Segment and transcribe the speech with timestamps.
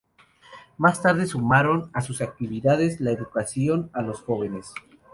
[0.79, 4.73] Más tarde, sumaron a sus actividades la educación a los jóvenes.